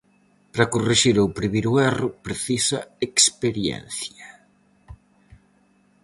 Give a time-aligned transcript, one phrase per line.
[0.51, 4.27] Para corrixir ou previr o erro, precisa experiencia.